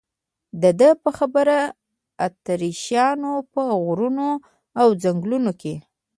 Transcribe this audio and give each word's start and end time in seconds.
د 0.61 0.63
ده 0.79 0.89
په 1.03 1.09
خبره 1.17 1.57
اتریشیانو 2.27 3.33
په 3.53 3.61
غرونو 3.83 4.29
او 4.81 4.87
ځنګلونو 5.03 5.51
کې. 5.61 5.75